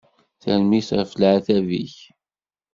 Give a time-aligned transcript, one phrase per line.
[0.41, 1.95] Tanemmirt ɣef leεtab-ik.